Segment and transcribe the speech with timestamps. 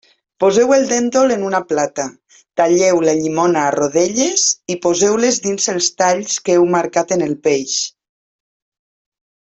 [0.43, 2.05] Poseu el déntol en una plata,
[2.61, 7.39] talleu la llimona a rodelles i poseu-les dins els talls que heu marcat en el
[7.49, 7.79] peix.